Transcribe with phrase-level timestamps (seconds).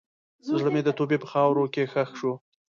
[0.47, 2.33] زړه مې د توبې په خاوره کې ښخ شو.